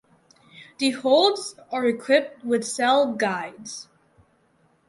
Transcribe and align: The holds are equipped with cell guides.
The 0.79 0.89
holds 0.89 1.53
are 1.71 1.85
equipped 1.85 2.43
with 2.43 2.65
cell 2.65 3.13
guides. 3.13 3.87